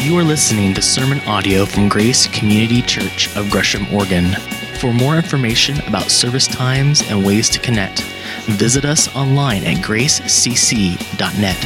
[0.00, 4.32] You are listening to sermon audio from Grace Community Church of Gresham, Oregon.
[4.78, 8.02] For more information about service times and ways to connect,
[8.46, 11.56] visit us online at gracecc.net.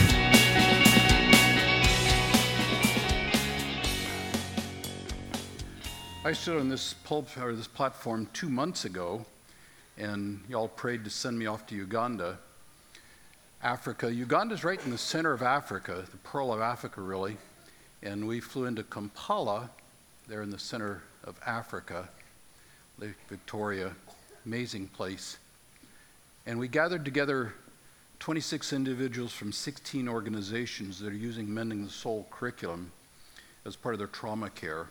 [6.24, 9.26] I stood on this pulp or this platform two months ago,
[9.98, 12.38] and y'all prayed to send me off to Uganda.
[13.62, 14.12] Africa.
[14.12, 17.36] Uganda's right in the center of Africa, the pearl of Africa, really.
[18.02, 19.70] And we flew into Kampala,
[20.28, 22.08] there in the center of Africa,
[22.98, 23.92] Lake Victoria,
[24.44, 25.38] amazing place.
[26.46, 27.54] And we gathered together
[28.18, 32.90] 26 individuals from 16 organizations that are using Mending the Soul curriculum
[33.64, 34.88] as part of their trauma care.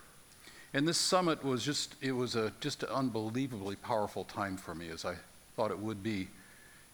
[0.74, 4.90] And this summit was just, it was a, just an unbelievably powerful time for me,
[4.90, 5.16] as I
[5.56, 6.30] thought it would be,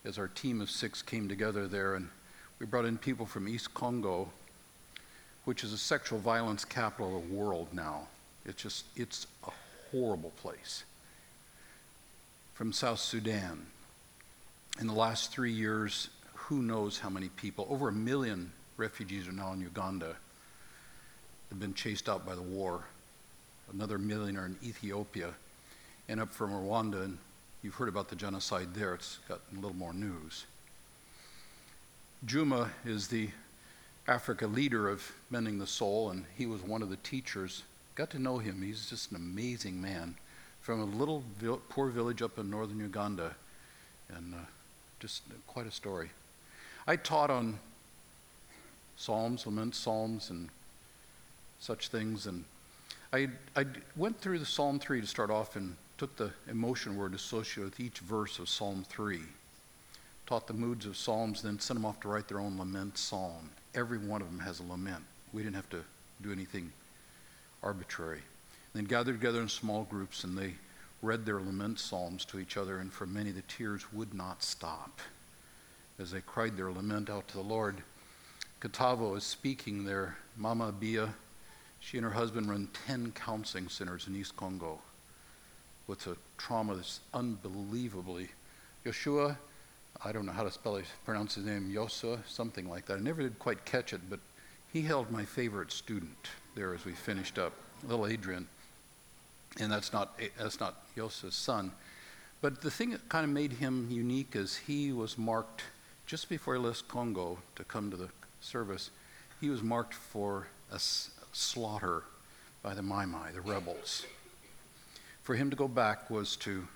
[0.03, 1.93] as our team of six came together there.
[1.93, 2.09] And
[2.59, 4.29] we brought in people from East Congo,
[5.47, 8.05] which is a sexual violence capital of the world now.
[8.45, 9.51] It's just, it's a
[9.89, 10.83] horrible place.
[12.53, 13.65] From South Sudan.
[14.81, 19.31] In the last three years, who knows how many people, over a million refugees are
[19.31, 20.17] now in Uganda,
[21.49, 22.83] have been chased out by the war.
[23.71, 25.29] Another million are in Ethiopia.
[26.09, 27.17] And up from Rwanda, and
[27.63, 30.43] you've heard about the genocide there, it's got a little more news.
[32.25, 33.29] Juma is the
[34.07, 37.63] Africa leader of Mending the Soul, and he was one of the teachers.
[37.95, 38.61] Got to know him.
[38.61, 40.15] He's just an amazing man
[40.61, 41.23] from a little
[41.69, 43.35] poor village up in northern Uganda,
[44.09, 44.37] and uh,
[45.01, 46.09] just quite a story.
[46.87, 47.59] I taught on
[48.95, 50.47] Psalms, lament Psalms, and
[51.59, 52.45] such things, and
[53.11, 53.27] I,
[53.57, 53.65] I
[53.97, 57.79] went through the Psalm 3 to start off and took the emotion word associated with
[57.81, 59.19] each verse of Psalm 3,
[60.25, 63.49] taught the moods of Psalms, then sent them off to write their own lament psalm
[63.77, 65.03] every one of them has a lament.
[65.31, 65.83] We didn't have to
[66.21, 66.71] do anything
[67.61, 68.21] arbitrary.
[68.73, 70.55] Then gathered together in small groups and they
[71.01, 74.99] read their lament psalms to each other, and for many the tears would not stop
[75.99, 77.77] as they cried their lament out to the Lord.
[78.61, 80.17] Katavo is speaking there.
[80.35, 81.13] Mama Bia,
[81.79, 84.79] she and her husband run 10 counseling centers in East Congo
[85.85, 88.29] with a trauma that's unbelievably.
[88.85, 89.37] Yeshua
[90.03, 92.97] I don't know how to spell his, pronounce his name, Yosa, something like that.
[92.97, 94.19] I never did quite catch it, but
[94.71, 97.53] he held my favorite student there as we finished up,
[97.87, 98.47] little Adrian.
[99.59, 101.71] And that's not, that's not Yosa's son.
[102.41, 105.63] But the thing that kind of made him unique is he was marked,
[106.05, 108.09] just before he left Congo to come to the
[108.39, 108.91] service,
[109.41, 110.79] he was marked for a
[111.31, 112.03] slaughter
[112.61, 114.05] by the Mai Mai, the rebels.
[115.23, 116.67] For him to go back was to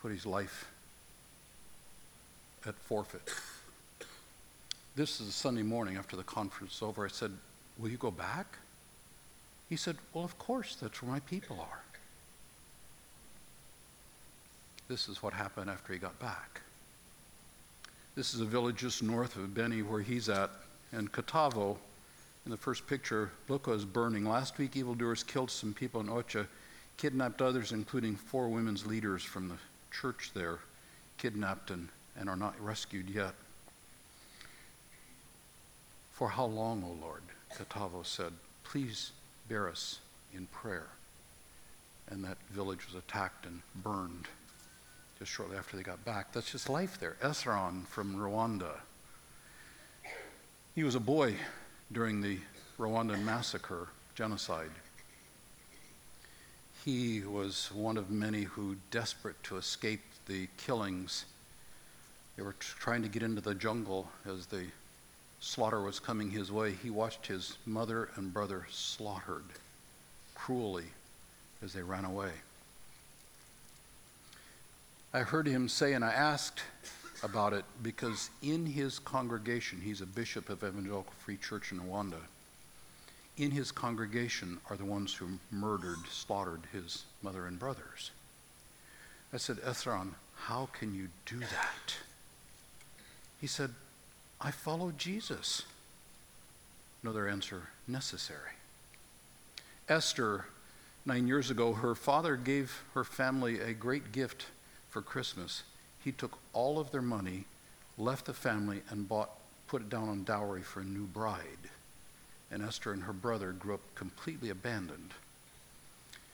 [0.00, 0.66] put his life
[2.66, 3.22] at forfeit.
[4.96, 7.04] This is a Sunday morning after the conference over.
[7.04, 7.32] I said,
[7.78, 8.58] Will you go back?
[9.68, 11.82] He said, Well, of course, that's where my people are.
[14.88, 16.60] This is what happened after he got back.
[18.14, 20.50] This is a village just north of Beni where he's at.
[20.92, 21.76] And Katavo,
[22.44, 24.24] in the first picture, Luka is burning.
[24.24, 26.46] Last week, evildoers killed some people in Ocha,
[26.98, 29.56] kidnapped others, including four women's leaders from the
[29.90, 30.58] church there,
[31.18, 31.88] kidnapped and
[32.18, 33.34] and are not rescued yet.
[36.12, 37.22] For how long, O Lord?
[37.56, 38.32] Katavo said,
[38.62, 39.12] Please
[39.48, 39.98] bear us
[40.34, 40.86] in prayer.
[42.10, 44.26] And that village was attacked and burned
[45.18, 46.32] just shortly after they got back.
[46.32, 47.16] That's just life there.
[47.22, 48.80] Esron from Rwanda.
[50.74, 51.36] He was a boy
[51.92, 52.38] during the
[52.78, 54.70] Rwandan massacre, genocide.
[56.84, 61.24] He was one of many who, desperate to escape the killings,
[62.36, 64.66] they were trying to get into the jungle as the
[65.40, 66.72] slaughter was coming his way.
[66.72, 69.44] He watched his mother and brother slaughtered
[70.34, 70.86] cruelly
[71.62, 72.30] as they ran away.
[75.12, 76.62] I heard him say, and I asked
[77.22, 82.20] about it because in his congregation, he's a bishop of Evangelical Free Church in Rwanda.
[83.36, 88.10] In his congregation are the ones who murdered, slaughtered his mother and brothers.
[89.32, 91.94] I said, Ethron, how can you do that?
[93.44, 93.74] He said,
[94.40, 95.64] I followed Jesus.
[97.02, 98.52] Another answer necessary.
[99.86, 100.46] Esther,
[101.04, 104.46] nine years ago, her father gave her family a great gift
[104.88, 105.62] for Christmas.
[106.02, 107.44] He took all of their money,
[107.98, 109.28] left the family, and bought,
[109.68, 111.68] put it down on dowry for a new bride.
[112.50, 115.10] And Esther and her brother grew up completely abandoned.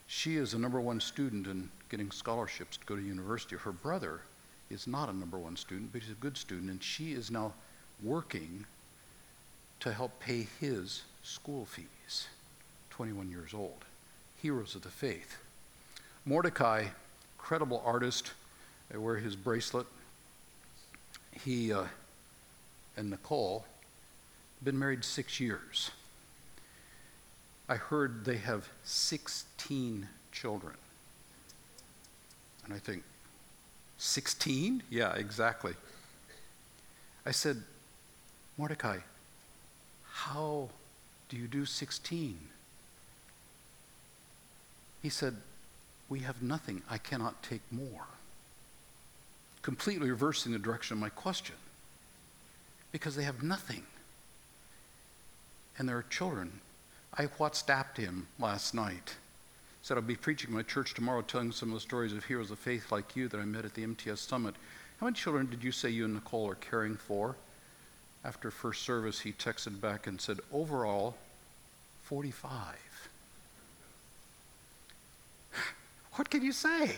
[0.07, 3.57] She is the number one student in getting scholarships to go to university.
[3.57, 4.21] Her brother
[4.71, 7.53] is not a number one student, but he's a good student, and she is now
[8.03, 8.65] working
[9.81, 12.29] to help pay his school fees.
[12.91, 13.85] 21 years old.
[14.43, 15.37] Heroes of the faith.
[16.25, 16.87] Mordecai,
[17.39, 18.33] credible artist.
[18.93, 19.87] I wear his bracelet.
[21.45, 21.85] He uh,
[22.97, 23.65] and Nicole
[24.63, 25.91] been married six years.
[27.69, 30.75] I heard they have 16 children.
[32.65, 33.03] And I think,
[34.01, 34.83] 16?
[34.89, 35.75] Yeah, exactly.
[37.27, 37.63] I said,
[38.57, 38.99] Mordecai,
[40.11, 40.71] how
[41.29, 42.39] do you do 16?
[45.03, 45.37] He said,
[46.09, 46.83] We have nothing.
[46.91, 48.07] I cannot take more.
[49.63, 51.57] Completely reversing the direction of my question.
[52.93, 53.83] Because they have nothing.
[55.79, 56.61] And there are children.
[57.17, 59.17] I WhatsApped him last night.
[59.83, 62.59] Said I'll be preaching my church tomorrow, telling some of the stories of heroes of
[62.59, 64.55] faith like you that I met at the MTS Summit.
[64.99, 67.37] How many children did you say you and Nicole are caring for?
[68.25, 71.17] After first service, he texted back and said, Overall,
[72.03, 72.77] 45.
[76.15, 76.97] What can you say?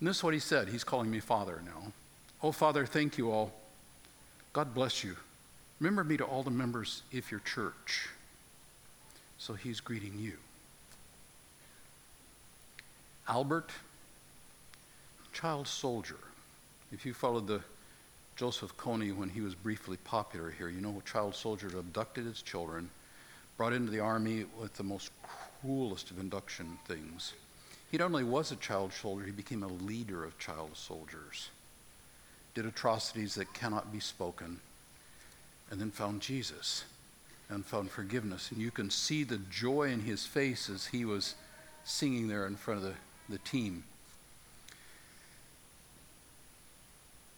[0.00, 0.68] And this is what he said.
[0.68, 1.92] He's calling me Father now.
[2.42, 3.52] Oh, Father, thank you all.
[4.52, 5.16] God bless you.
[5.78, 8.08] Remember me to all the members of your church.
[9.42, 10.34] So he's greeting you.
[13.26, 13.70] Albert,
[15.32, 16.18] child soldier.
[16.92, 17.60] If you followed the
[18.36, 22.88] Joseph Kony when he was briefly popular here, you know child soldier abducted his children,
[23.56, 25.10] brought into the army with the most
[25.60, 27.32] cruelest of induction things.
[27.90, 31.48] He not only was a child soldier, he became a leader of child soldiers,
[32.54, 34.60] did atrocities that cannot be spoken,
[35.68, 36.84] and then found Jesus
[37.52, 38.50] and found forgiveness.
[38.50, 41.34] And you can see the joy in his face as he was
[41.84, 42.94] singing there in front of the,
[43.28, 43.84] the team.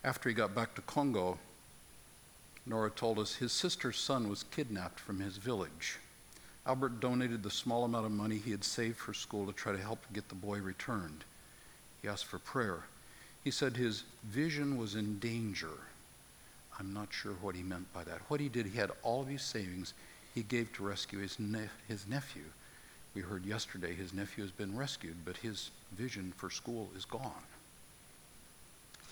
[0.05, 1.39] After he got back to Congo,
[2.67, 5.99] Nora told us his sister's son was kidnapped from his village.
[6.67, 9.79] Albert donated the small amount of money he had saved for school to try to
[9.79, 11.25] help get the boy returned.
[12.01, 12.85] He asked for prayer.
[13.43, 15.69] He said his vision was in danger.
[16.79, 18.21] I'm not sure what he meant by that.
[18.29, 19.95] What he did, he had all of his savings
[20.35, 22.43] he gave to rescue his, ne- his nephew.
[23.15, 27.33] We heard yesterday his nephew has been rescued, but his vision for school is gone.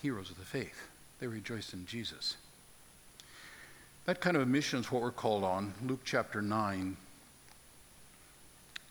[0.01, 0.89] Heroes of the faith,
[1.19, 2.35] they rejoice in Jesus.
[4.05, 5.73] That kind of a mission is what we're called on.
[5.85, 6.97] Luke chapter 9,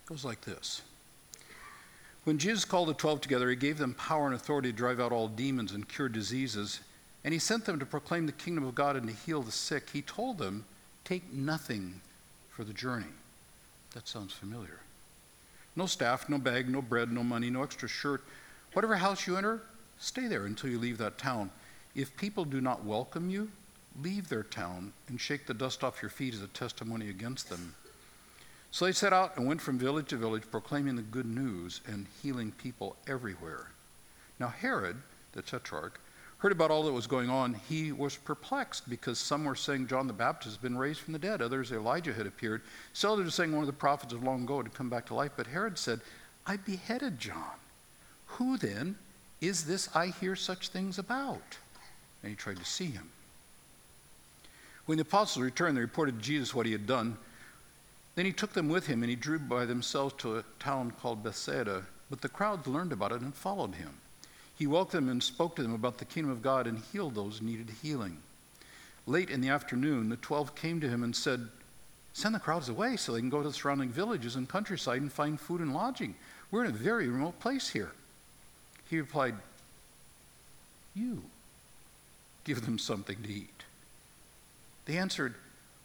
[0.06, 0.80] goes like this.
[2.24, 5.12] When Jesus called the twelve together, he gave them power and authority to drive out
[5.12, 6.80] all demons and cure diseases,
[7.24, 9.90] and he sent them to proclaim the kingdom of God and to heal the sick.
[9.90, 10.64] He told them,
[11.04, 12.00] Take nothing
[12.50, 13.06] for the journey.
[13.94, 14.80] That sounds familiar.
[15.74, 18.22] No staff, no bag, no bread, no money, no extra shirt.
[18.72, 19.60] Whatever house you enter,
[19.98, 21.50] stay there until you leave that town.
[21.94, 23.50] If people do not welcome you,
[24.00, 27.74] leave their town and shake the dust off your feet as a testimony against them.
[28.70, 32.06] So they set out and went from village to village, proclaiming the good news and
[32.22, 33.68] healing people everywhere.
[34.38, 34.96] Now, Herod,
[35.32, 36.00] the tetrarch,
[36.42, 37.54] heard about all that was going on.
[37.68, 41.18] He was perplexed because some were saying John the Baptist had been raised from the
[41.20, 42.62] dead, others Elijah had appeared.
[43.04, 45.30] Others were saying one of the prophets of long ago had come back to life.
[45.36, 46.00] But Herod said,
[46.44, 47.60] I beheaded John.
[48.26, 48.96] Who then
[49.40, 51.58] is this I hear such things about?
[52.24, 53.08] And he tried to see him.
[54.86, 57.18] When the apostles returned, they reported to Jesus what he had done.
[58.16, 61.22] Then he took them with him, and he drew by themselves to a town called
[61.22, 61.84] Bethsaida.
[62.10, 63.90] But the crowds learned about it and followed him.
[64.56, 67.38] He welcomed them and spoke to them about the kingdom of God and healed those
[67.38, 68.18] who needed healing.
[69.06, 71.48] Late in the afternoon, the twelve came to him and said,
[72.12, 75.10] Send the crowds away so they can go to the surrounding villages and countryside and
[75.10, 76.14] find food and lodging.
[76.50, 77.92] We're in a very remote place here.
[78.90, 79.34] He replied,
[80.94, 81.22] You
[82.44, 83.62] give them something to eat.
[84.84, 85.34] They answered,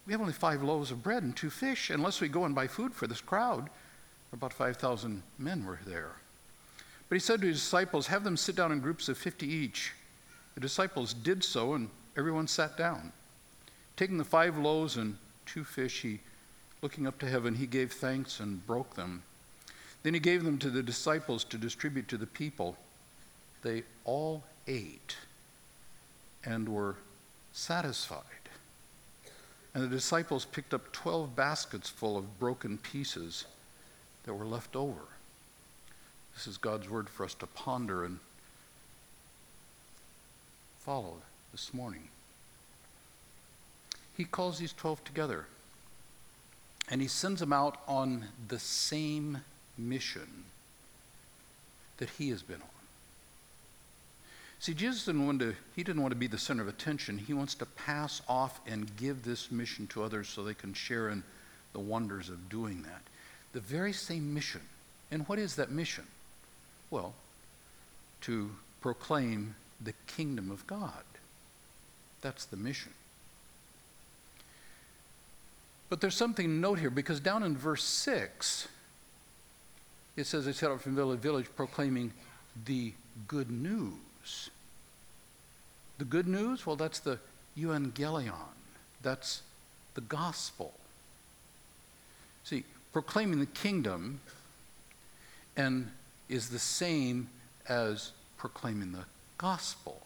[0.08, 2.68] we have only five loaves of bread and two fish, unless we go and buy
[2.68, 3.70] food for this crowd.
[4.32, 6.14] About 5,000 men were there.
[7.10, 9.94] But he said to his disciples, Have them sit down in groups of 50 each.
[10.56, 13.14] The disciples did so, and everyone sat down.
[13.96, 16.20] Taking the five loaves and two fish, he,
[16.82, 19.24] looking up to heaven, he gave thanks and broke them.
[20.04, 22.78] Then he gave them to the disciples to distribute to the people.
[23.62, 25.18] They all ate
[26.44, 26.96] and were
[27.54, 28.22] satisfied.
[29.74, 33.46] And the disciples picked up 12 baskets full of broken pieces
[34.24, 35.02] that were left over.
[36.38, 38.20] This is God's word for us to ponder and
[40.82, 41.16] follow
[41.52, 42.10] this morning.
[44.16, 45.48] He calls these 12 together
[46.92, 49.40] and he sends them out on the same
[49.80, 50.44] mission
[51.98, 52.70] that he has been on.
[54.60, 57.18] See, Jesus didn't want to, he didn't want to be the center of attention.
[57.18, 61.10] He wants to pass off and give this mission to others so they can share
[61.10, 61.24] in
[61.74, 63.02] the wonders of doing that.
[63.54, 64.62] The very same mission.
[65.10, 66.06] And what is that mission?
[66.90, 67.14] Well,
[68.22, 68.52] to
[68.82, 71.04] proclaim the kingdom of God.
[72.22, 72.94] That's the mission.
[75.90, 78.68] But there's something to note here because down in verse 6,
[80.16, 82.12] it says they set out from village to village proclaiming
[82.66, 82.94] the
[83.28, 84.50] good news.
[85.98, 86.66] The good news?
[86.66, 87.20] Well, that's the
[87.58, 88.34] euangelion.
[89.02, 89.42] That's
[89.94, 90.74] the gospel.
[92.44, 92.64] See,
[92.94, 94.20] proclaiming the kingdom
[95.56, 95.92] and
[96.30, 97.30] is the same
[97.68, 99.06] as proclaiming the
[99.38, 100.02] gospel.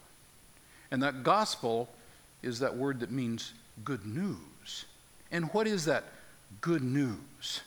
[0.91, 1.89] And that gospel
[2.41, 4.85] is that word that means good news.
[5.31, 6.03] And what is that
[6.59, 7.61] good news?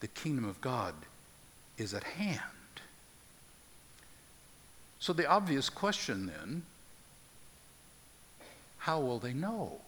[0.00, 0.94] The kingdom of God
[1.78, 2.40] is at hand.
[4.98, 6.62] So the obvious question then
[8.78, 9.80] how will they know?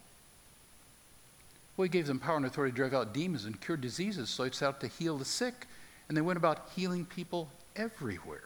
[1.76, 4.44] Well, he gave them power and authority to drive out demons and cure diseases, so
[4.44, 5.66] it's out to heal the sick.
[6.08, 8.40] And they went about healing people everywhere.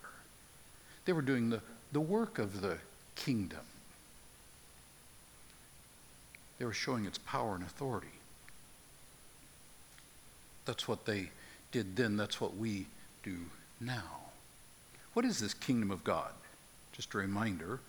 [1.05, 1.61] They were doing the,
[1.93, 2.79] the work of the
[3.17, 3.61] kingdom.
[6.59, 8.09] They were showing its power and authority.
[10.67, 11.31] That's what they
[11.73, 12.17] did then.
[12.17, 12.87] That's what we
[13.23, 13.37] do
[13.81, 14.31] now.
[15.15, 16.31] What is this kingdom of God?
[16.93, 17.81] Just a reminder.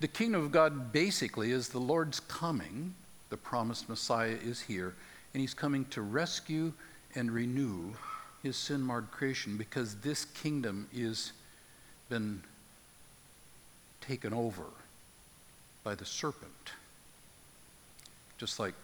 [0.00, 2.94] The kingdom of God basically is the Lord's coming.
[3.30, 4.94] The promised Messiah is here,
[5.32, 6.72] and he's coming to rescue
[7.14, 7.94] and renew
[8.44, 11.32] his sin marred creation because this kingdom is
[12.10, 12.42] been
[14.02, 14.64] taken over
[15.82, 16.72] by the serpent.
[18.36, 18.74] Just like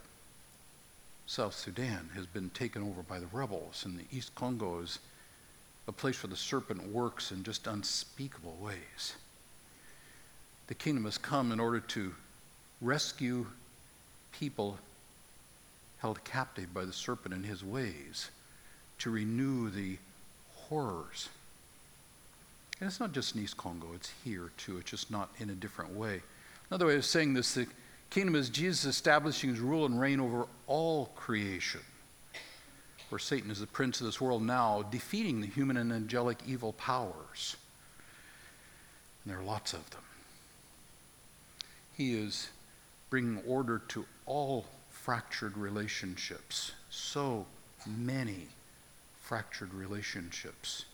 [1.26, 4.98] South Sudan has been taken over by the rebels, and the East Congo is
[5.86, 9.14] a place where the serpent works in just unspeakable ways.
[10.68, 12.14] The kingdom has come in order to
[12.80, 13.46] rescue
[14.32, 14.78] people
[15.98, 18.30] held captive by the serpent in his ways
[19.00, 19.98] to renew the
[20.54, 21.28] horrors.
[22.78, 24.78] And it's not just in East Congo, it's here too.
[24.78, 26.22] It's just not in a different way.
[26.70, 27.66] Another way of saying this the
[28.10, 31.80] kingdom is Jesus establishing his rule and reign over all creation,
[33.08, 36.72] where Satan is the prince of this world now, defeating the human and angelic evil
[36.74, 37.56] powers.
[39.24, 40.00] And there are lots of them.
[41.96, 42.48] He is
[43.10, 46.72] bringing order to all fractured relationships.
[46.88, 47.44] So
[47.86, 48.46] many
[49.30, 50.86] fractured relationships.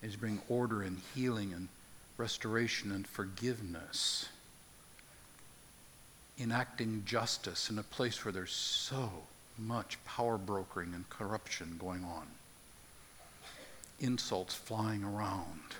[0.00, 1.68] He's bring order and healing and
[2.16, 4.28] restoration and forgiveness.
[6.40, 9.10] Enacting justice in a place where there's so
[9.56, 12.26] much power brokering and corruption going on.
[14.00, 15.76] Insults flying around.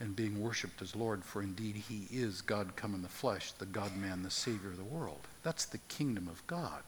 [0.00, 3.64] And being worshiped as Lord, for indeed he is God come in the flesh, the
[3.64, 5.20] God man, the Savior of the world.
[5.42, 6.82] That's the kingdom of God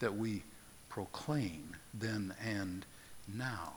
[0.00, 0.42] that we
[0.98, 2.84] proclaim then and
[3.32, 3.72] now.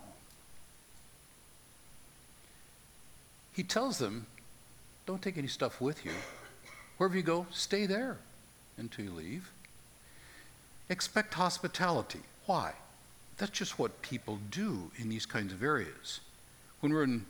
[3.54, 4.26] He tells them,
[5.06, 6.14] don't take any stuff with you.
[6.98, 8.18] Wherever you go, stay there
[8.76, 9.52] until you leave.
[10.90, 12.22] Expect hospitality.
[12.48, 12.74] Why?
[13.38, 16.22] That's just what people do in these kinds of areas.
[16.80, 17.28] When we're in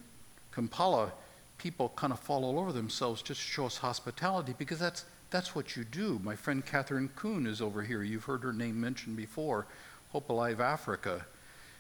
[0.56, 1.12] Kampala,
[1.58, 5.56] people kind of fall all over themselves just to show us hospitality because that's that's
[5.56, 6.20] what you do.
[6.24, 8.04] My friend Catherine Kuhn is over here.
[8.04, 9.66] You've heard her name mentioned before.
[10.12, 11.26] Hope Alive Africa.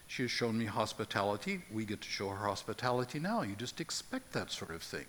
[0.07, 1.61] She has shown me hospitality.
[1.71, 3.43] We get to show her hospitality now.
[3.43, 5.05] You just expect that sort of thing.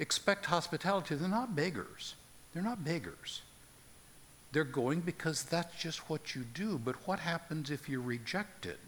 [0.00, 1.14] Expect hospitality.
[1.14, 2.14] They're not beggars.
[2.52, 3.42] They're not beggars.
[4.52, 6.78] They're going because that's just what you do.
[6.78, 8.78] But what happens if you're rejected?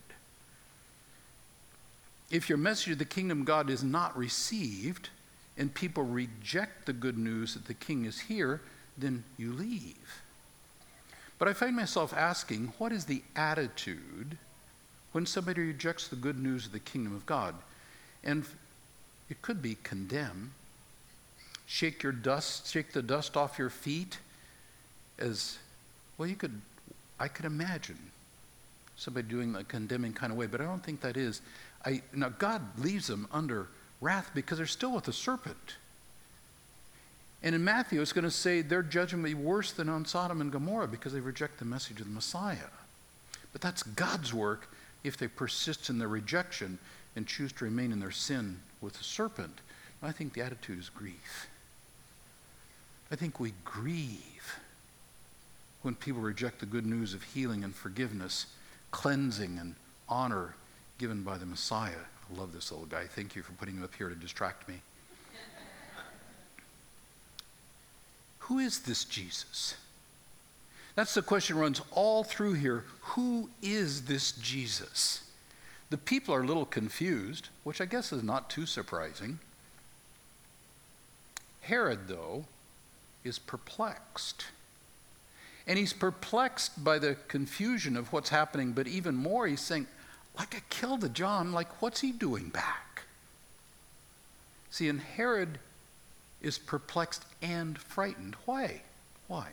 [2.30, 5.10] If your message of the kingdom of God is not received,
[5.56, 8.60] and people reject the good news that the king is here,
[8.96, 10.22] then you leave.
[11.38, 14.36] But I find myself asking, what is the attitude
[15.12, 17.54] when somebody rejects the good news of the kingdom of God?
[18.22, 18.44] And
[19.28, 20.52] it could be condemn,
[21.66, 24.18] shake your dust, shake the dust off your feet,
[25.18, 25.58] as
[26.18, 26.28] well.
[26.28, 26.60] You could,
[27.18, 27.98] I could imagine
[28.96, 31.40] somebody doing the condemning kind of way, but I don't think that is.
[31.84, 33.68] I now God leaves them under
[34.00, 35.76] wrath because they're still with the serpent.
[37.42, 40.40] And in Matthew, it's going to say their judgment will be worse than on Sodom
[40.40, 42.70] and Gomorrah because they reject the message of the Messiah.
[43.52, 44.68] But that's God's work
[45.02, 46.78] if they persist in their rejection
[47.16, 49.60] and choose to remain in their sin with the serpent.
[50.02, 51.48] I think the attitude is grief.
[53.10, 54.58] I think we grieve
[55.82, 58.46] when people reject the good news of healing and forgiveness,
[58.90, 59.74] cleansing and
[60.08, 60.54] honor
[60.98, 61.92] given by the Messiah.
[62.32, 63.06] I love this little guy.
[63.06, 64.76] Thank you for putting him up here to distract me.
[68.46, 69.76] Who is this Jesus?
[70.94, 72.84] That's the question runs all through here.
[73.00, 75.22] Who is this Jesus?
[75.90, 79.38] The people are a little confused, which I guess is not too surprising.
[81.62, 82.46] Herod, though,
[83.24, 84.46] is perplexed.
[85.66, 89.86] And he's perplexed by the confusion of what's happening, but even more, he's saying,
[90.36, 93.04] like I killed a John, like what's he doing back?
[94.70, 95.58] See, and Herod
[96.42, 98.36] is perplexed and frightened.
[98.44, 98.82] Why?
[99.28, 99.48] Why?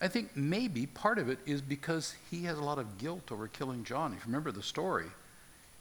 [0.00, 3.48] I think maybe part of it is because he has a lot of guilt over
[3.48, 4.12] killing John.
[4.12, 5.06] If you remember the story,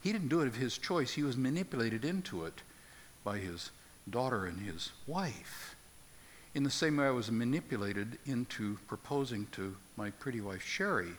[0.01, 2.61] he didn't do it of his choice, he was manipulated into it
[3.23, 3.71] by his
[4.09, 5.75] daughter and his wife.
[6.53, 11.11] In the same way, I was manipulated into proposing to my pretty wife Sherry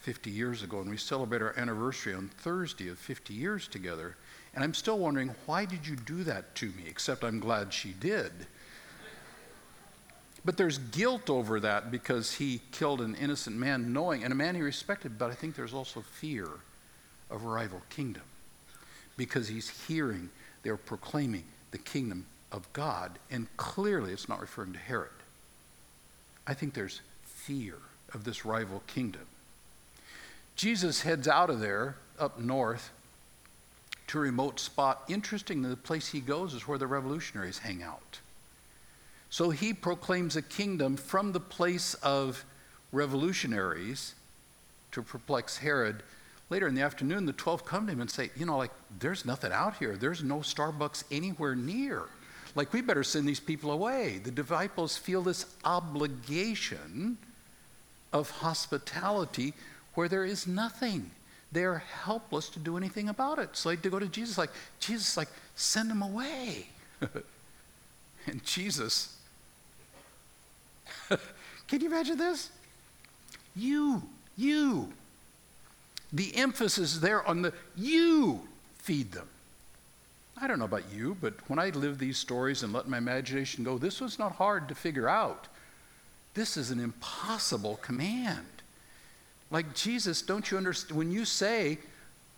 [0.00, 4.16] 50 years ago, and we celebrate our anniversary on Thursday of 50 years together.
[4.56, 6.84] And I'm still wondering, why did you do that to me?
[6.88, 8.32] Except I'm glad she did.
[10.46, 14.54] But there's guilt over that because he killed an innocent man, knowing, and a man
[14.54, 16.48] he respected, but I think there's also fear
[17.30, 18.22] of a rival kingdom
[19.16, 20.30] because he's hearing
[20.62, 25.10] they're proclaiming the kingdom of God, and clearly it's not referring to Herod.
[26.46, 27.74] I think there's fear
[28.14, 29.26] of this rival kingdom.
[30.54, 32.90] Jesus heads out of there up north
[34.08, 35.02] to a remote spot.
[35.08, 38.20] Interestingly, the place he goes is where the revolutionaries hang out.
[39.30, 42.44] So he proclaims a kingdom from the place of
[42.92, 44.14] revolutionaries
[44.92, 46.02] to perplex Herod.
[46.48, 49.24] Later in the afternoon, the 12 come to him and say, You know, like, there's
[49.24, 49.96] nothing out here.
[49.96, 52.04] There's no Starbucks anywhere near.
[52.54, 54.20] Like, we better send these people away.
[54.22, 57.18] The disciples feel this obligation
[58.12, 59.52] of hospitality
[59.94, 61.10] where there is nothing.
[61.52, 63.56] They're helpless to do anything about it.
[63.56, 64.50] So they go to Jesus, like,
[64.80, 66.68] Jesus, like, send them away.
[68.26, 69.16] and Jesus,
[71.68, 72.50] can you imagine this?
[73.54, 74.02] You,
[74.36, 74.92] you.
[76.12, 78.40] The emphasis there on the you
[78.78, 79.28] feed them.
[80.40, 83.64] I don't know about you, but when I live these stories and let my imagination
[83.64, 85.48] go, this was not hard to figure out.
[86.34, 88.44] This is an impossible command.
[89.50, 90.98] Like Jesus, don't you understand?
[90.98, 91.78] When you say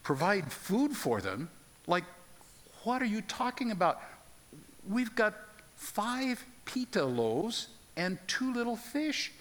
[0.02, 1.50] provide food for them,
[1.86, 2.04] like,
[2.84, 4.00] what are you talking about?
[4.88, 5.34] We've got
[5.76, 9.32] five pita loaves and two little fish.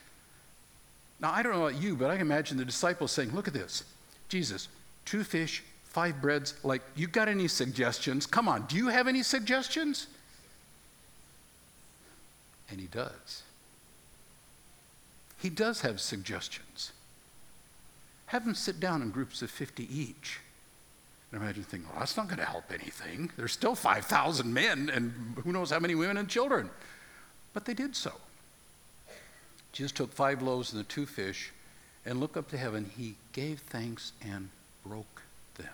[1.20, 3.54] Now, I don't know about you, but I can imagine the disciples saying, Look at
[3.54, 3.84] this.
[4.30, 4.68] Jesus,
[5.06, 6.54] two fish, five breads.
[6.64, 8.26] Like, you got any suggestions?
[8.26, 10.08] Come on, do you have any suggestions?
[12.70, 13.44] And he does.
[15.40, 16.92] He does have suggestions.
[18.28, 20.40] Have them sit down in groups of 50 each.
[21.32, 23.32] And imagine thinking, well, that's not going to help anything.
[23.36, 26.70] There's still 5,000 men and who knows how many women and children.
[27.54, 28.14] But they did so.
[29.74, 31.52] Jesus took five loaves and the two fish
[32.06, 32.90] and looked up to heaven.
[32.98, 34.50] He gave thanks and
[34.86, 35.22] broke
[35.56, 35.68] them.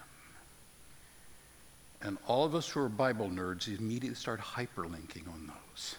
[2.01, 5.95] And all of us who are Bible nerds immediately start hyperlinking on those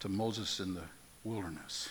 [0.00, 0.84] to Moses in the
[1.24, 1.90] wilderness,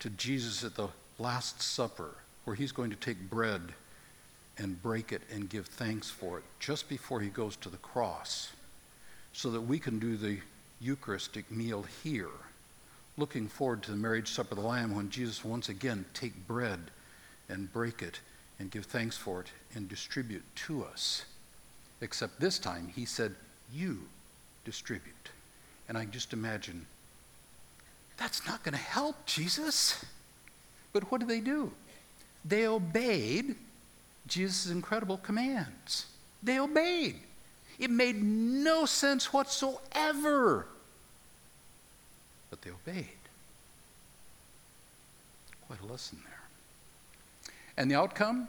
[0.00, 0.88] to Jesus at the
[1.18, 3.72] Last Supper, where he's going to take bread
[4.58, 8.52] and break it and give thanks for it just before he goes to the cross,
[9.32, 10.38] so that we can do the
[10.80, 12.28] Eucharistic meal here,
[13.16, 16.80] looking forward to the marriage supper of the Lamb when Jesus once again take bread
[17.48, 18.20] and break it
[18.58, 21.24] and give thanks for it and distribute to us.
[22.00, 23.34] Except this time he said,
[23.72, 24.00] You
[24.64, 25.30] distribute.
[25.88, 26.86] And I just imagine,
[28.16, 30.04] that's not going to help, Jesus.
[30.94, 31.72] But what did they do?
[32.44, 33.56] They obeyed
[34.26, 36.06] Jesus' incredible commands.
[36.42, 37.16] They obeyed.
[37.78, 40.66] It made no sense whatsoever.
[42.48, 43.08] But they obeyed.
[45.66, 47.52] Quite a lesson there.
[47.76, 48.48] And the outcome?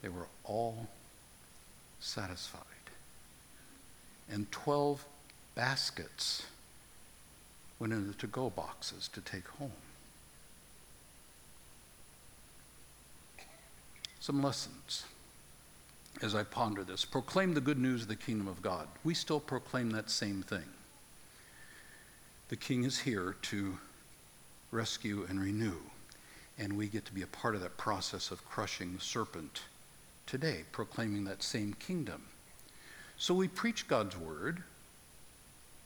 [0.00, 0.88] They were all
[2.00, 2.62] satisfied.
[4.30, 5.04] And 12
[5.54, 6.44] baskets
[7.78, 9.72] went into the to go boxes to take home.
[14.20, 15.04] Some lessons
[16.22, 17.04] as I ponder this.
[17.04, 18.88] Proclaim the good news of the kingdom of God.
[19.04, 20.64] We still proclaim that same thing.
[22.48, 23.78] The king is here to
[24.70, 25.76] rescue and renew,
[26.58, 29.62] and we get to be a part of that process of crushing the serpent
[30.26, 32.22] today, proclaiming that same kingdom.
[33.16, 34.62] So we preach God's word.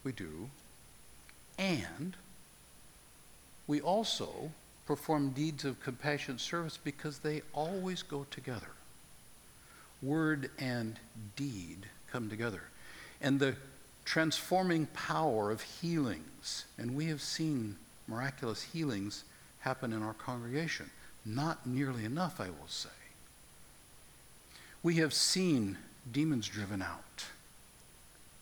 [0.04, 0.50] We do.
[1.58, 2.16] And
[3.66, 4.50] we also
[4.86, 8.70] perform deeds of compassionate service because they always go together.
[10.02, 10.98] Word and
[11.36, 12.62] deed come together.
[13.20, 13.54] And the
[14.04, 16.64] transforming power of healings.
[16.78, 17.76] And we have seen
[18.08, 19.24] miraculous healings
[19.60, 20.90] happen in our congregation.
[21.24, 22.88] Not nearly enough, I will say.
[24.82, 25.78] We have seen
[26.10, 27.26] demons driven out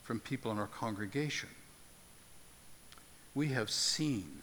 [0.03, 1.51] from people in our congregation.
[3.41, 4.41] We have seen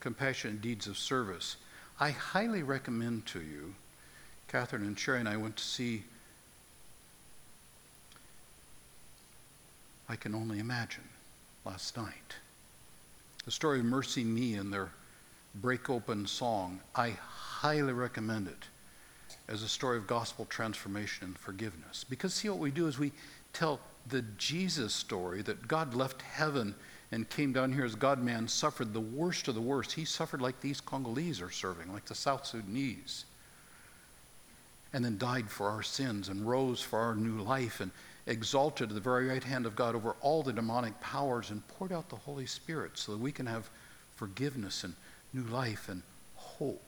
[0.00, 1.54] compassionate deeds of service.
[2.00, 3.76] I highly recommend to you,
[4.48, 6.02] Catherine and Sherry and I went to see
[10.08, 11.04] I Can Only Imagine
[11.64, 12.34] last night.
[13.44, 14.90] The story of MercyMe and their
[15.54, 18.64] break open song, I highly recommend it
[19.46, 22.04] as a story of gospel transformation and forgiveness.
[22.10, 23.12] Because, see, what we do is we
[23.52, 26.74] tell the Jesus story that God left heaven
[27.12, 29.92] and came down here as God man, suffered the worst of the worst.
[29.92, 33.26] He suffered like these Congolese are serving, like the South Sudanese.
[34.94, 37.90] And then died for our sins and rose for our new life and
[38.26, 41.92] exalted to the very right hand of God over all the demonic powers and poured
[41.92, 43.68] out the Holy Spirit so that we can have
[44.16, 44.94] forgiveness and
[45.34, 46.02] new life and
[46.36, 46.80] hope.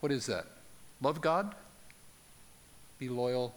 [0.00, 0.46] What is that?
[1.00, 1.54] Love God,
[2.98, 3.54] be loyal,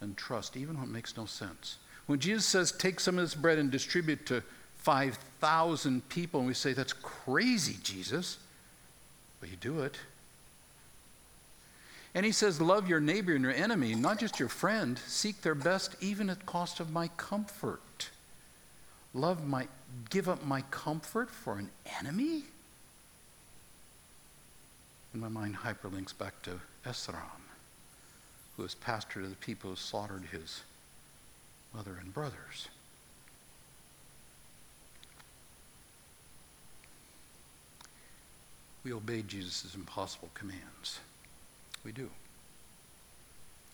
[0.00, 1.76] and trust, even when it makes no sense.
[2.06, 4.42] When Jesus says, take some of this bread and distribute to
[4.78, 8.38] 5,000 people, and we say, that's crazy, Jesus.
[9.40, 9.96] But you do it.
[12.14, 14.98] And he says, love your neighbor and your enemy, not just your friend.
[15.06, 18.10] Seek their best, even at cost of my comfort.
[19.14, 19.68] Love my,
[20.10, 22.42] give up my comfort for an enemy?
[25.12, 27.16] And my mind hyperlinks back to Esron,
[28.56, 30.62] who was pastor to the people who slaughtered his
[31.74, 32.68] mother and brothers.
[38.84, 41.00] We obey Jesus' impossible commands.
[41.84, 42.10] We do.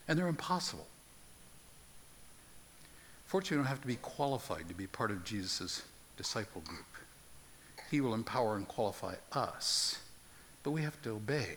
[0.06, 0.86] And they're impossible.
[3.26, 5.82] Fortunately, we don't have to be qualified to be part of Jesus'
[6.16, 6.84] disciple group.
[7.90, 9.98] He will empower and qualify us,
[10.62, 11.56] but we have to obey.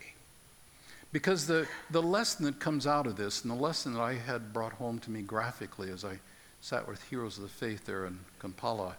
[1.12, 4.54] Because the, the lesson that comes out of this, and the lesson that I had
[4.54, 6.20] brought home to me graphically as I
[6.62, 8.96] sat with Heroes of the Faith there in Kampala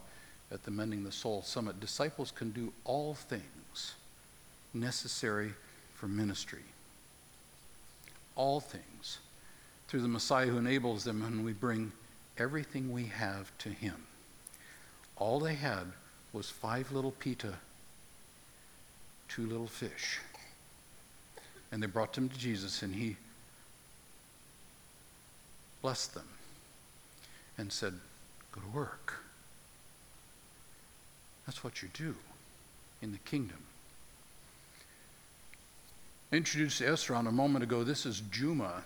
[0.50, 3.94] at the Mending the Soul Summit, disciples can do all things
[4.74, 5.52] necessary
[5.94, 6.62] for ministry.
[8.34, 9.18] All things
[9.88, 11.92] through the Messiah who enables them, and we bring
[12.36, 13.94] everything we have to Him.
[15.16, 15.92] All they had
[16.32, 17.54] was five little pita,
[19.28, 20.18] two little fish.
[21.70, 23.16] And they brought them to Jesus, and He
[25.80, 26.28] blessed them
[27.58, 27.94] and said,
[28.52, 29.14] Go to work.
[31.46, 32.14] That's what you do
[33.00, 33.58] in the kingdom.
[36.32, 37.84] I introduced Esron a moment ago.
[37.84, 38.84] This is Juma.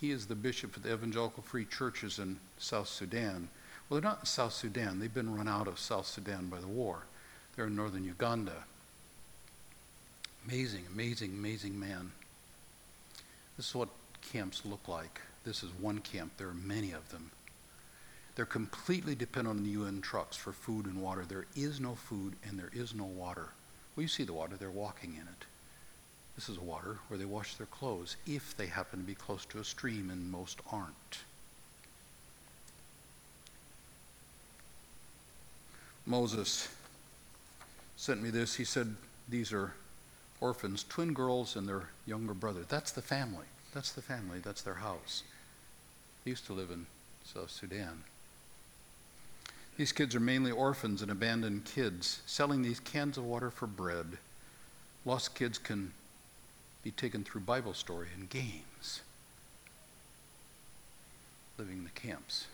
[0.00, 3.48] He is the bishop of the Evangelical Free Churches in South Sudan.
[3.88, 4.98] Well, they're not in South Sudan.
[4.98, 7.04] They've been run out of South Sudan by the war.
[7.54, 8.64] They're in northern Uganda.
[10.46, 12.10] Amazing, amazing, amazing man.
[13.56, 13.88] This is what
[14.32, 15.20] camps look like.
[15.44, 16.32] This is one camp.
[16.36, 17.30] There are many of them.
[18.34, 21.24] They're completely dependent on the UN trucks for food and water.
[21.26, 23.48] There is no food and there is no water.
[23.94, 25.44] Well, you see the water, they're walking in it.
[26.34, 29.44] This is a water where they wash their clothes if they happen to be close
[29.46, 31.18] to a stream, and most aren't.
[36.06, 36.68] Moses
[37.96, 38.54] sent me this.
[38.54, 38.94] He said,
[39.28, 39.74] These are
[40.40, 42.64] orphans, twin girls and their younger brother.
[42.68, 43.46] That's the family.
[43.74, 44.40] That's the family.
[44.40, 45.22] That's their house.
[46.24, 46.86] They used to live in
[47.24, 48.02] South Sudan.
[49.76, 54.18] These kids are mainly orphans and abandoned kids, selling these cans of water for bread.
[55.04, 55.92] Lost kids can
[56.82, 59.00] be taken through Bible story and games,
[61.58, 62.46] living in the camps.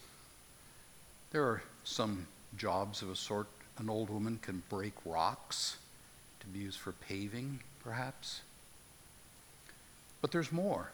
[1.30, 2.26] There are some
[2.56, 3.46] jobs of a sort.
[3.78, 5.76] An old woman can break rocks
[6.40, 8.40] to be used for paving, perhaps.
[10.20, 10.90] But there's more.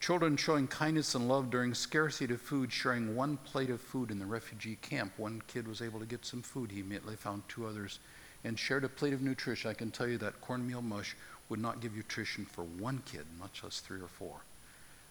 [0.00, 4.18] Children showing kindness and love during scarcity of food, sharing one plate of food in
[4.18, 5.12] the refugee camp.
[5.18, 6.72] One kid was able to get some food.
[6.72, 7.98] He immediately found two others
[8.42, 9.70] and shared a plate of nutrition.
[9.70, 11.14] I can tell you that cornmeal mush
[11.50, 14.36] would not give nutrition for one kid, much less three or four.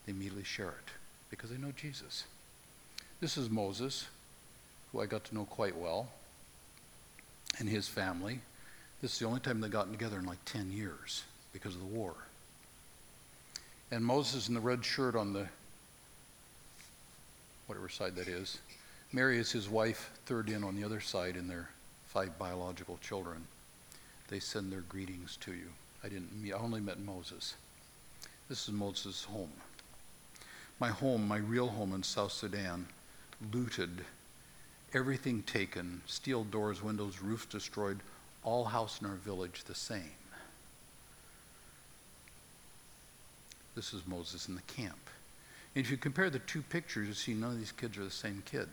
[0.06, 0.92] They immediately share it
[1.30, 2.24] because they know Jesus.
[3.22, 4.08] This is Moses,
[4.92, 6.08] who I got to know quite well,
[7.60, 8.40] and his family.
[9.02, 11.86] This is the only time they've gotten together in like 10 years because of the
[11.86, 12.16] war.
[13.92, 15.48] And Moses in the red shirt on the,
[17.66, 18.60] whatever side that is.
[19.12, 21.70] Mary is his wife, third in on the other side, and their
[22.08, 23.44] five biological children.
[24.28, 25.70] They send their greetings to you.
[26.04, 27.56] I didn't meet, I only met Moses.
[28.48, 29.52] This is Moses' home.
[30.80, 32.86] My home, my real home in South Sudan,
[33.52, 34.06] looted,
[34.94, 38.00] everything taken, steel doors, windows, roofs destroyed,
[38.44, 40.12] all house in our village the same.
[43.80, 45.00] This is Moses in the camp.
[45.74, 48.12] And if you compare the two pictures, you see none of these kids are the
[48.12, 48.68] same kid.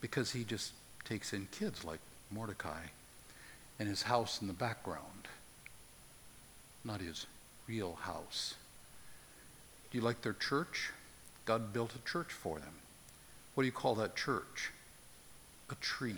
[0.00, 1.98] Because he just takes in kids like
[2.30, 2.82] Mordecai
[3.80, 5.26] and his house in the background,
[6.84, 7.26] not his
[7.66, 8.54] real house.
[9.90, 10.92] Do you like their church?
[11.44, 12.74] God built a church for them.
[13.56, 14.70] What do you call that church?
[15.68, 16.14] A tree,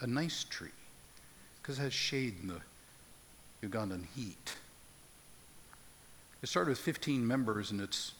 [0.00, 0.70] a nice tree,
[1.60, 4.56] because it has shade in the Ugandan heat.
[6.46, 8.12] It started with 15 members and it's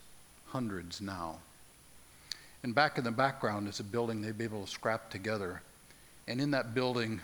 [0.48, 1.36] hundreds now.
[2.64, 5.62] And back in the background is a building they've been able to scrap together.
[6.26, 7.20] And in that building,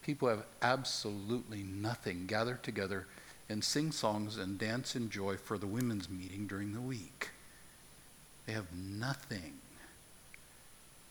[0.00, 3.04] people have absolutely nothing gathered together
[3.50, 7.28] and sing songs and dance in joy for the women's meeting during the week.
[8.46, 9.58] They have nothing.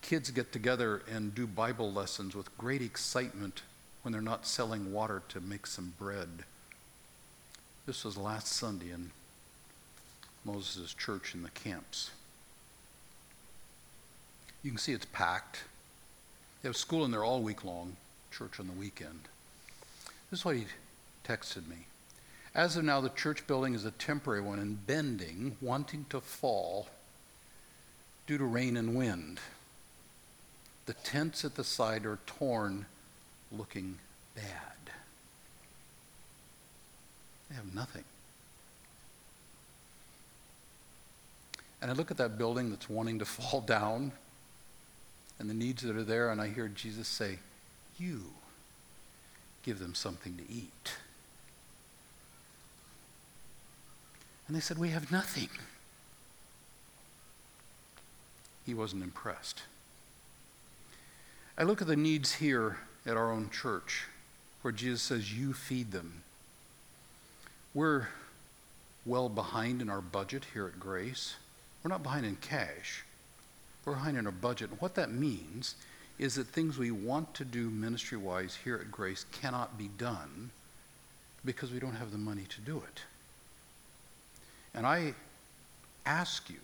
[0.02, 3.62] Kids get together and do Bible lessons with great excitement
[4.02, 6.44] when they're not selling water to make some bread.
[7.86, 9.12] This was last Sunday in
[10.44, 12.10] Moses' church in the camps.
[14.64, 15.64] You can see it's packed.
[16.62, 17.98] They have school in there all week long,
[18.32, 19.20] church on the weekend.
[20.32, 20.66] This is what he
[21.24, 21.86] texted me.
[22.56, 26.88] As of now, the church building is a temporary one and bending, wanting to fall
[28.26, 29.40] due to rain and wind.
[30.88, 32.88] The tents at the side are torn,
[33.52, 34.00] looking
[34.36, 34.96] bad.
[37.50, 38.04] They have nothing.
[41.82, 44.12] And I look at that building that's wanting to fall down
[45.40, 47.40] and the needs that are there, and I hear Jesus say,
[48.00, 48.22] You
[49.64, 50.94] give them something to eat.
[54.48, 55.50] And they said, We have nothing.
[58.66, 59.64] He wasn't impressed.
[61.58, 64.06] I look at the needs here at our own church
[64.62, 66.24] where Jesus says, You feed them.
[67.76, 68.08] We're
[69.06, 71.36] well behind in our budget here at Grace.
[71.84, 73.04] We're not behind in cash,
[73.84, 74.72] we're behind in our budget.
[74.72, 75.76] And what that means
[76.18, 80.50] is that things we want to do ministry wise here at Grace cannot be done
[81.44, 83.02] because we don't have the money to do it.
[84.74, 85.14] And I
[86.06, 86.62] ask you,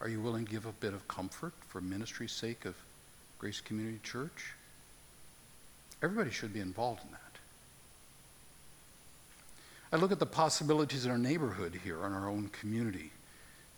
[0.00, 2.76] are you willing to give a bit of comfort for ministry's sake of
[3.38, 4.52] Grace Community Church?
[6.02, 7.27] Everybody should be involved in that.
[9.90, 13.10] I look at the possibilities in our neighborhood here, in our own community.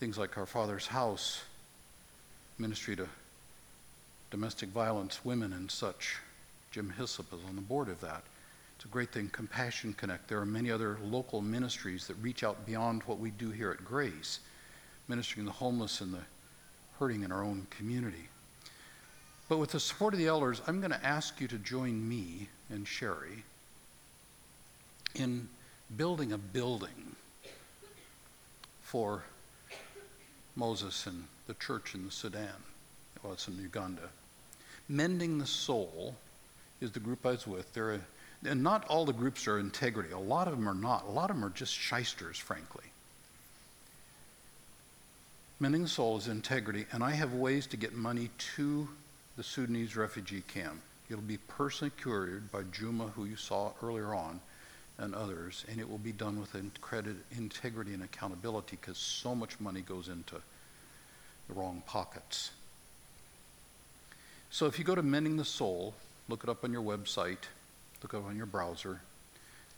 [0.00, 1.42] Things like our Father's House,
[2.58, 3.06] ministry to
[4.30, 6.16] domestic violence, women, and such.
[6.72, 8.22] Jim Hyssop is on the board of that.
[8.76, 10.26] It's a great thing, Compassion Connect.
[10.28, 13.84] There are many other local ministries that reach out beyond what we do here at
[13.84, 14.40] Grace,
[15.06, 16.22] ministering the homeless and the
[16.98, 18.28] hurting in our own community.
[19.48, 22.48] But with the support of the elders, I'm going to ask you to join me
[22.70, 23.44] and Sherry
[25.14, 25.48] in
[25.96, 27.16] building a building
[28.82, 29.22] for
[30.56, 32.48] Moses and the church in the Sudan.
[33.22, 34.08] Well, it's in Uganda.
[34.88, 36.16] Mending the Soul
[36.80, 37.72] is the group I was with.
[37.72, 38.00] They're a
[38.44, 40.12] and not all the groups are integrity.
[40.12, 41.04] A lot of them are not.
[41.04, 42.84] A lot of them are just shysters, frankly.
[45.58, 48.88] Mending the Soul is integrity, and I have ways to get money to
[49.36, 50.80] the Sudanese refugee camp.
[51.10, 54.40] It'll be personally couriered by Juma, who you saw earlier on,
[55.00, 59.80] and others, and it will be done with integrity and accountability because so much money
[59.80, 60.36] goes into
[61.48, 62.52] the wrong pockets.
[64.50, 65.94] So if you go to Mending the Soul,
[66.28, 67.48] look it up on your website,
[68.02, 69.00] Look it up on your browser,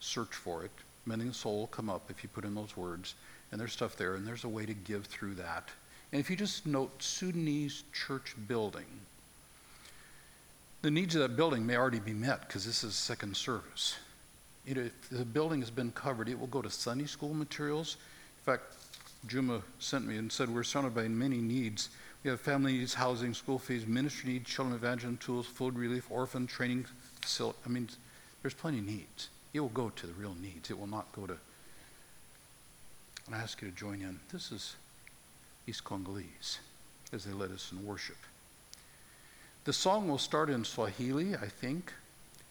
[0.01, 0.71] search for it.
[1.07, 3.15] Mending the Soul will come up if you put in those words,
[3.51, 5.69] and there's stuff there, and there's a way to give through that.
[6.13, 8.87] And if you just note Sudanese church building,
[10.83, 13.97] the needs of that building may already be met because this is second service.
[14.67, 17.97] You know, if the building has been covered, it will go to Sunday school materials.
[18.39, 18.63] In fact,
[19.27, 21.91] Juma sent me and said we're surrounded by many needs.
[22.23, 26.47] We have family needs, housing, school fees, ministry needs, children evangelism tools, food relief, orphan
[26.47, 26.87] training.
[27.41, 27.89] I mean,
[28.43, 29.29] there's plenty of needs.
[29.53, 30.71] It will go to the real needs.
[30.71, 31.37] It will not go to.
[33.27, 34.19] And I ask you to join in.
[34.33, 34.77] This is
[35.67, 36.59] East Congolese
[37.13, 38.17] as they led us in worship.
[39.65, 41.93] The song will start in Swahili, I think,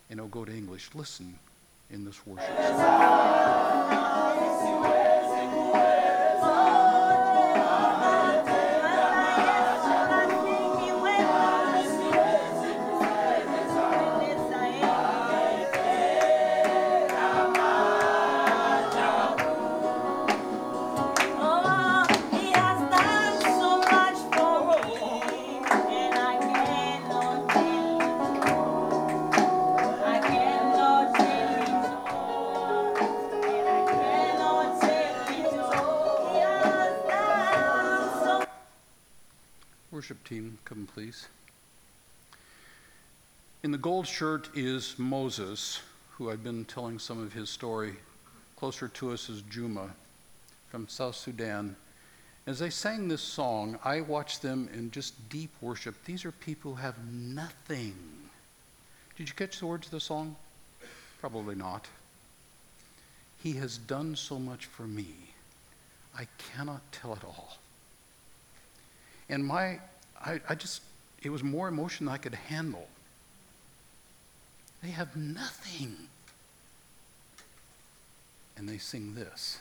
[0.10, 0.90] and it'll go to English.
[0.94, 1.38] Listen
[1.92, 4.08] in this worship.
[44.56, 47.94] Is Moses, who I've been telling some of his story.
[48.56, 49.90] Closer to us is Juma
[50.70, 51.76] from South Sudan.
[52.48, 55.96] As they sang this song, I watched them in just deep worship.
[56.06, 57.96] These are people who have nothing.
[59.18, 60.36] Did you catch the words of the song?
[61.20, 61.88] Probably not.
[63.44, 65.14] He has done so much for me.
[66.18, 67.58] I cannot tell it all.
[69.30, 69.80] And my,
[70.24, 70.82] I, I just,
[71.22, 72.88] it was more emotion than I could handle.
[74.82, 75.96] They have nothing.
[78.58, 79.60] And they sing this.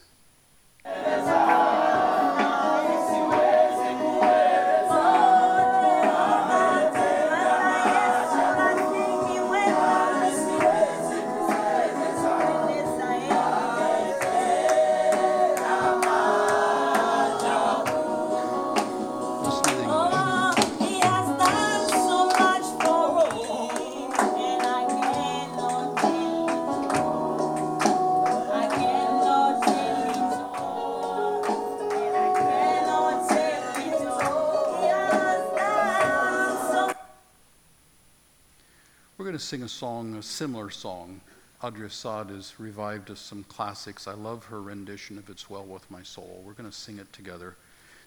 [39.40, 41.18] To sing a song, a similar song.
[41.62, 44.07] Audrey Assad has revived us some classics.
[44.07, 46.42] I love her rendition of It's Well With My Soul.
[46.44, 47.57] We're going to sing it together.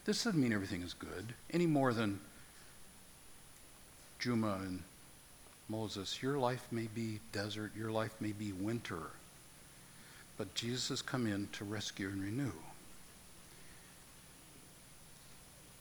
[0.05, 2.19] This doesn't mean everything is good, any more than
[4.19, 4.83] Juma and
[5.69, 6.21] Moses.
[6.21, 9.01] Your life may be desert, your life may be winter,
[10.37, 12.51] but Jesus has come in to rescue and renew.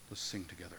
[0.09, 0.79] Let's sing together.